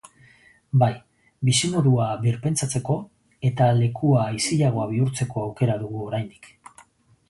Bai, 0.83 0.93
bizimodua 1.49 2.07
birpentsatzeko 2.23 2.97
eta 3.51 3.71
lekua 3.83 4.27
isilagoa 4.43 4.93
bihurtzeko 4.97 5.49
aukera 5.49 5.81
dugu 5.85 6.07
oraindik... 6.13 6.55